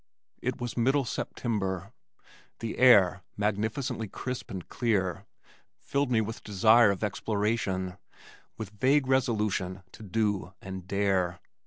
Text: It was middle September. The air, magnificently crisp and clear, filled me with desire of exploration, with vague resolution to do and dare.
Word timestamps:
It 0.41 0.59
was 0.59 0.75
middle 0.75 1.05
September. 1.05 1.91
The 2.57 2.79
air, 2.79 3.21
magnificently 3.37 4.07
crisp 4.07 4.49
and 4.49 4.67
clear, 4.67 5.27
filled 5.79 6.09
me 6.09 6.21
with 6.21 6.43
desire 6.43 6.89
of 6.89 7.03
exploration, 7.03 7.97
with 8.57 8.71
vague 8.71 9.05
resolution 9.05 9.83
to 9.91 10.01
do 10.01 10.53
and 10.59 10.87
dare. 10.87 11.39